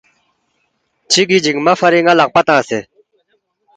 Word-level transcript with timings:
چیگی 1.11 1.37
جینگمہ 1.43 1.73
فری 1.79 2.01
نہ 2.05 2.13
لقپہ 2.19 2.41
تنگسے 2.47 2.79